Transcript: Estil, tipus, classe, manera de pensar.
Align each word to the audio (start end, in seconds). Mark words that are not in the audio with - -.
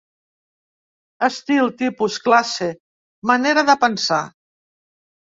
Estil, 1.27 1.69
tipus, 1.83 2.17
classe, 2.31 2.73
manera 3.35 3.69
de 3.73 3.81
pensar. 3.89 4.23